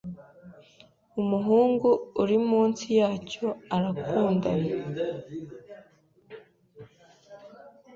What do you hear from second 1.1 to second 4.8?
Umuhungu uri munsi yacyoarakundana